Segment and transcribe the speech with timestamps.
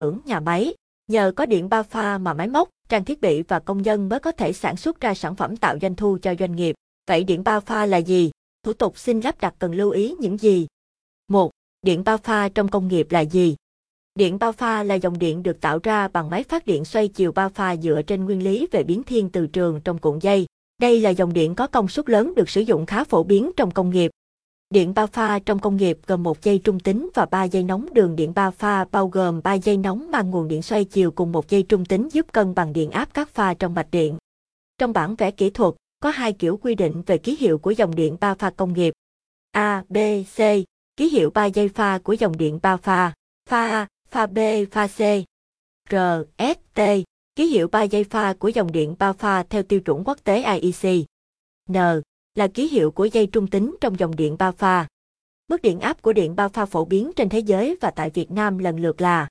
[0.00, 0.74] xưởng, nhà máy.
[1.08, 4.20] Nhờ có điện ba pha mà máy móc, trang thiết bị và công nhân mới
[4.20, 6.74] có thể sản xuất ra sản phẩm tạo doanh thu cho doanh nghiệp.
[7.08, 8.30] Vậy điện ba pha là gì?
[8.62, 10.66] Thủ tục xin lắp đặt cần lưu ý những gì?
[11.28, 11.50] 1.
[11.82, 13.56] Điện ba pha trong công nghiệp là gì?
[14.14, 17.32] Điện ba pha là dòng điện được tạo ra bằng máy phát điện xoay chiều
[17.32, 20.46] ba pha dựa trên nguyên lý về biến thiên từ trường trong cuộn dây.
[20.78, 23.70] Đây là dòng điện có công suất lớn được sử dụng khá phổ biến trong
[23.70, 24.10] công nghiệp.
[24.70, 27.94] Điện ba pha trong công nghiệp gồm một dây trung tính và ba dây nóng
[27.94, 31.32] đường điện ba pha bao gồm ba dây nóng mang nguồn điện xoay chiều cùng
[31.32, 34.18] một dây trung tính giúp cân bằng điện áp các pha trong mạch điện.
[34.78, 37.94] Trong bản vẽ kỹ thuật, có hai kiểu quy định về ký hiệu của dòng
[37.94, 38.94] điện ba pha công nghiệp.
[39.52, 39.96] A, B,
[40.36, 40.38] C,
[40.96, 43.12] ký hiệu ba dây pha của dòng điện ba pha,
[43.48, 44.38] pha A, pha B,
[44.70, 45.00] pha C.
[45.90, 45.96] R,
[46.38, 46.80] S, T,
[47.36, 50.60] ký hiệu ba dây pha của dòng điện ba pha theo tiêu chuẩn quốc tế
[50.60, 51.06] IEC.
[51.70, 51.76] N,
[52.36, 54.86] là ký hiệu của dây trung tính trong dòng điện ba pha.
[55.48, 58.30] Mức điện áp của điện ba pha phổ biến trên thế giới và tại Việt
[58.30, 59.28] Nam lần lượt là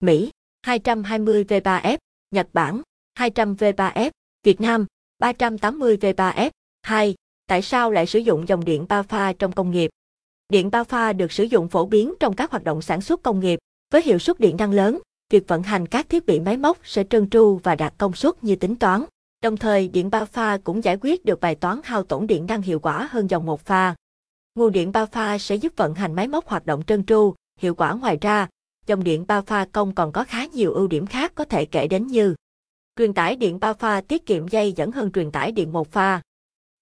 [0.00, 0.30] Mỹ
[0.62, 1.98] 220 V3F,
[2.30, 2.82] Nhật Bản
[3.14, 4.10] 200 V3F,
[4.42, 4.86] Việt Nam
[5.18, 6.50] 380 V3F.
[6.82, 7.14] 2.
[7.46, 9.90] Tại sao lại sử dụng dòng điện ba pha trong công nghiệp?
[10.48, 13.40] Điện ba pha được sử dụng phổ biến trong các hoạt động sản xuất công
[13.40, 13.58] nghiệp
[13.92, 14.98] với hiệu suất điện năng lớn.
[15.30, 18.44] Việc vận hành các thiết bị máy móc sẽ trơn tru và đạt công suất
[18.44, 19.04] như tính toán.
[19.42, 22.62] Đồng thời, điện ba pha cũng giải quyết được bài toán hao tổn điện năng
[22.62, 23.94] hiệu quả hơn dòng một pha.
[24.54, 27.74] Nguồn điện ba pha sẽ giúp vận hành máy móc hoạt động trơn tru, hiệu
[27.74, 28.48] quả ngoài ra.
[28.86, 31.88] Dòng điện ba pha công còn có khá nhiều ưu điểm khác có thể kể
[31.88, 32.34] đến như
[32.96, 36.22] Truyền tải điện ba pha tiết kiệm dây dẫn hơn truyền tải điện một pha.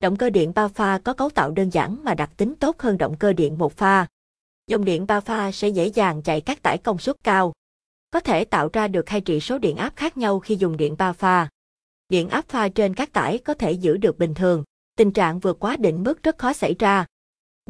[0.00, 2.98] Động cơ điện ba pha có cấu tạo đơn giản mà đặc tính tốt hơn
[2.98, 4.06] động cơ điện một pha.
[4.66, 7.52] Dòng điện ba pha sẽ dễ dàng chạy các tải công suất cao.
[8.10, 10.94] Có thể tạo ra được hai trị số điện áp khác nhau khi dùng điện
[10.98, 11.48] ba pha.
[12.08, 14.64] Điện áp pha trên các tải có thể giữ được bình thường,
[14.96, 17.06] tình trạng vượt quá định mức rất khó xảy ra.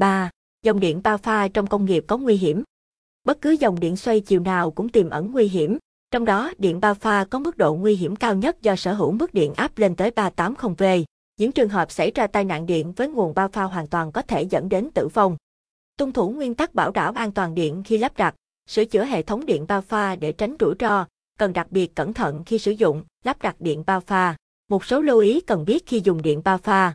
[0.00, 0.30] 3.
[0.62, 2.62] Dòng điện ba pha trong công nghiệp có nguy hiểm.
[3.24, 5.78] Bất cứ dòng điện xoay chiều nào cũng tiềm ẩn nguy hiểm,
[6.10, 9.12] trong đó điện ba pha có mức độ nguy hiểm cao nhất do sở hữu
[9.12, 11.04] mức điện áp lên tới 380V.
[11.36, 14.22] Những trường hợp xảy ra tai nạn điện với nguồn ba pha hoàn toàn có
[14.22, 15.36] thể dẫn đến tử vong.
[15.98, 18.34] Tuân thủ nguyên tắc bảo đảm an toàn điện khi lắp đặt,
[18.68, 21.06] sửa chữa hệ thống điện ba pha để tránh rủi ro,
[21.38, 24.36] cần đặc biệt cẩn thận khi sử dụng, lắp đặt điện ba pha.
[24.68, 26.94] Một số lưu ý cần biết khi dùng điện ba pha.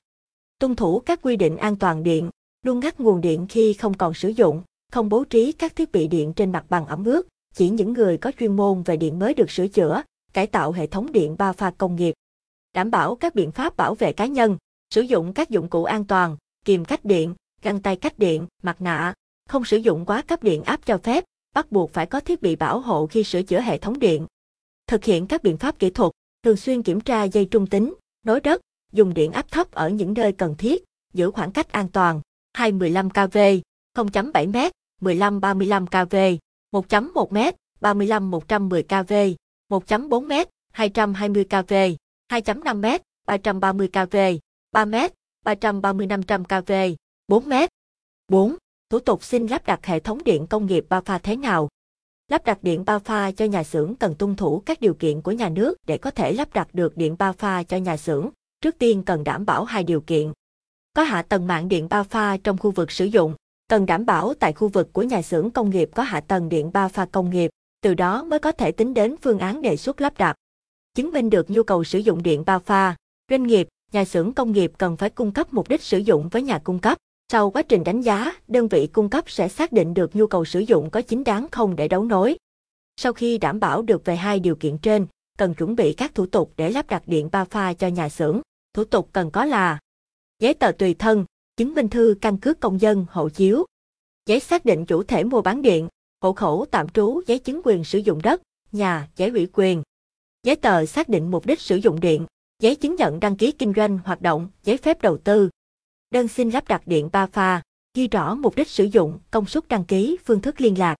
[0.59, 2.29] Tuân thủ các quy định an toàn điện,
[2.63, 6.07] luôn ngắt nguồn điện khi không còn sử dụng, không bố trí các thiết bị
[6.07, 9.33] điện trên mặt bằng ẩm ướt, chỉ những người có chuyên môn về điện mới
[9.33, 10.03] được sửa chữa,
[10.33, 12.13] cải tạo hệ thống điện ba pha công nghiệp.
[12.73, 14.57] Đảm bảo các biện pháp bảo vệ cá nhân,
[14.89, 18.81] sử dụng các dụng cụ an toàn, kìm cách điện, găng tay cách điện, mặt
[18.81, 19.13] nạ,
[19.49, 21.23] không sử dụng quá cấp điện áp cho phép,
[21.53, 24.27] bắt buộc phải có thiết bị bảo hộ khi sửa chữa hệ thống điện.
[24.87, 26.11] Thực hiện các biện pháp kỹ thuật,
[26.43, 28.61] thường xuyên kiểm tra dây trung tính, nối đất,
[28.93, 32.21] dùng điện áp thấp ở những nơi cần thiết, giữ khoảng cách an toàn,
[32.53, 33.37] 215 kV,
[33.95, 34.69] 0.7 m,
[35.01, 36.15] 15-35 kV,
[36.71, 39.13] 1.1 m, 35 110 kV,
[39.69, 41.73] 1.4 m, 220 kV,
[42.29, 44.17] 2.5 m, 330 kV,
[44.71, 44.95] 3 m,
[45.45, 46.71] 330 500 kV,
[47.27, 47.53] 4 m.
[48.27, 48.55] 4.
[48.91, 51.69] Thủ tục xin lắp đặt hệ thống điện công nghiệp ba pha thế nào?
[52.27, 55.31] Lắp đặt điện ba pha cho nhà xưởng cần tuân thủ các điều kiện của
[55.31, 58.29] nhà nước để có thể lắp đặt được điện ba pha cho nhà xưởng.
[58.61, 60.31] Trước tiên cần đảm bảo hai điều kiện.
[60.93, 63.35] Có hạ tầng mạng điện ba pha trong khu vực sử dụng,
[63.69, 66.71] cần đảm bảo tại khu vực của nhà xưởng công nghiệp có hạ tầng điện
[66.73, 70.01] ba pha công nghiệp, từ đó mới có thể tính đến phương án đề xuất
[70.01, 70.35] lắp đặt.
[70.95, 72.95] Chứng minh được nhu cầu sử dụng điện ba pha,
[73.29, 76.41] doanh nghiệp, nhà xưởng công nghiệp cần phải cung cấp mục đích sử dụng với
[76.41, 76.97] nhà cung cấp.
[77.31, 80.45] Sau quá trình đánh giá, đơn vị cung cấp sẽ xác định được nhu cầu
[80.45, 82.37] sử dụng có chính đáng không để đấu nối.
[82.97, 86.25] Sau khi đảm bảo được về hai điều kiện trên, cần chuẩn bị các thủ
[86.25, 88.41] tục để lắp đặt điện ba pha cho nhà xưởng.
[88.73, 89.79] Thủ tục cần có là
[90.39, 91.25] giấy tờ tùy thân,
[91.57, 93.65] chứng minh thư căn cước công dân, hộ chiếu,
[94.25, 95.87] giấy xác định chủ thể mua bán điện,
[96.21, 99.83] hộ khẩu tạm trú, giấy chứng quyền sử dụng đất, nhà, giấy ủy quyền,
[100.43, 102.25] giấy tờ xác định mục đích sử dụng điện,
[102.59, 105.49] giấy chứng nhận đăng ký kinh doanh hoạt động, giấy phép đầu tư.
[106.11, 107.61] Đơn xin lắp đặt điện ba pha,
[107.93, 110.95] ghi rõ mục đích sử dụng, công suất đăng ký, phương thức liên lạc.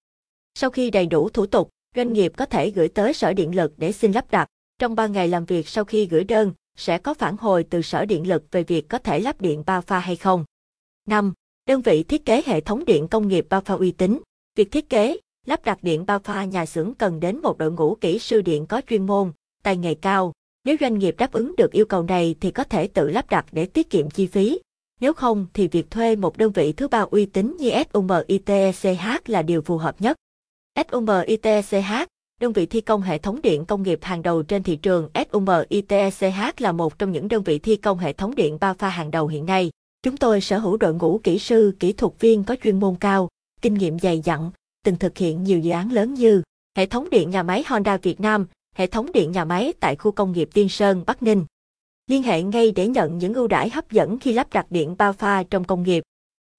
[0.55, 3.73] Sau khi đầy đủ thủ tục, doanh nghiệp có thể gửi tới Sở Điện lực
[3.78, 4.47] để xin lắp đặt.
[4.79, 8.05] Trong 3 ngày làm việc sau khi gửi đơn, sẽ có phản hồi từ Sở
[8.05, 10.46] Điện lực về việc có thể lắp điện ba pha hay không.
[11.08, 11.34] 5.
[11.66, 14.19] Đơn vị thiết kế hệ thống điện công nghiệp ba pha uy tín.
[14.55, 17.96] Việc thiết kế, lắp đặt điện ba pha nhà xưởng cần đến một đội ngũ
[17.96, 19.31] kỹ sư điện có chuyên môn,
[19.63, 20.34] tay nghề cao.
[20.66, 23.46] Nếu doanh nghiệp đáp ứng được yêu cầu này thì có thể tự lắp đặt
[23.52, 24.59] để tiết kiệm chi phí.
[25.01, 29.41] Nếu không thì việc thuê một đơn vị thứ ba uy tín như SUMITCH là
[29.41, 30.17] điều phù hợp nhất.
[30.75, 32.07] SUMITCH,
[32.41, 36.61] đơn vị thi công hệ thống điện công nghiệp hàng đầu trên thị trường SUMITCH
[36.61, 39.27] là một trong những đơn vị thi công hệ thống điện ba pha hàng đầu
[39.27, 39.71] hiện nay.
[40.03, 43.29] Chúng tôi sở hữu đội ngũ kỹ sư, kỹ thuật viên có chuyên môn cao,
[43.61, 44.51] kinh nghiệm dày dặn,
[44.85, 46.41] từng thực hiện nhiều dự án lớn như
[46.77, 50.11] Hệ thống điện nhà máy Honda Việt Nam, hệ thống điện nhà máy tại khu
[50.11, 51.45] công nghiệp Tiên Sơn, Bắc Ninh.
[52.07, 55.11] Liên hệ ngay để nhận những ưu đãi hấp dẫn khi lắp đặt điện ba
[55.11, 56.03] pha trong công nghiệp.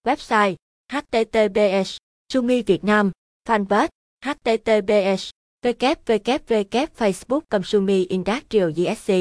[0.04, 0.54] Website
[0.92, 1.96] https
[2.32, 3.10] Sumi Việt Nam
[3.48, 3.88] Fanpage
[4.24, 5.30] https
[5.64, 9.12] www Facebook Consumi Industrial GSC